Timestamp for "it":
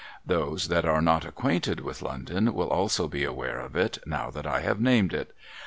3.75-3.99, 5.13-5.31